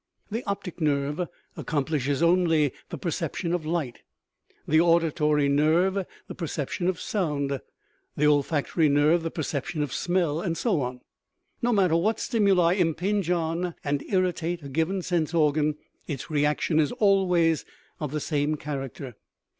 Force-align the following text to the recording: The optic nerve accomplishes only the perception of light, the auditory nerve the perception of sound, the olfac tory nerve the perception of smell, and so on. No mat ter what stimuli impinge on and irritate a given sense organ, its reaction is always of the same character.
The 0.31 0.43
optic 0.47 0.81
nerve 0.81 1.27
accomplishes 1.55 2.23
only 2.23 2.73
the 2.89 2.97
perception 2.97 3.53
of 3.53 3.67
light, 3.67 3.99
the 4.67 4.81
auditory 4.81 5.47
nerve 5.47 6.07
the 6.25 6.33
perception 6.33 6.87
of 6.87 6.99
sound, 6.99 7.59
the 8.17 8.23
olfac 8.25 8.65
tory 8.69 8.89
nerve 8.89 9.21
the 9.21 9.29
perception 9.29 9.83
of 9.83 9.93
smell, 9.93 10.41
and 10.41 10.57
so 10.57 10.81
on. 10.81 11.01
No 11.61 11.71
mat 11.71 11.91
ter 11.91 11.97
what 11.97 12.19
stimuli 12.19 12.73
impinge 12.73 13.29
on 13.29 13.75
and 13.83 14.03
irritate 14.11 14.63
a 14.63 14.69
given 14.69 15.03
sense 15.03 15.35
organ, 15.35 15.75
its 16.07 16.31
reaction 16.31 16.79
is 16.79 16.91
always 16.93 17.63
of 17.99 18.11
the 18.11 18.19
same 18.19 18.55
character. 18.55 19.13